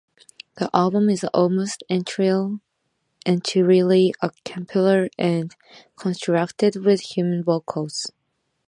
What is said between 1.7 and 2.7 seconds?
entirely